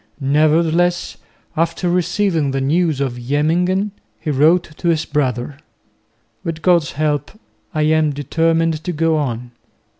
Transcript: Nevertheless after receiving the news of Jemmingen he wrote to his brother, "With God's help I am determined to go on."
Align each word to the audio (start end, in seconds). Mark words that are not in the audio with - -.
Nevertheless 0.19 1.17
after 1.55 1.87
receiving 1.87 2.49
the 2.49 2.59
news 2.59 2.99
of 2.99 3.19
Jemmingen 3.19 3.91
he 4.19 4.31
wrote 4.31 4.75
to 4.77 4.87
his 4.87 5.05
brother, 5.05 5.57
"With 6.43 6.63
God's 6.63 6.93
help 6.93 7.29
I 7.71 7.83
am 7.83 8.11
determined 8.11 8.83
to 8.83 8.93
go 8.93 9.17
on." 9.17 9.51